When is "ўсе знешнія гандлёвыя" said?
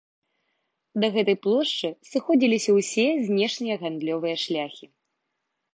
2.79-4.35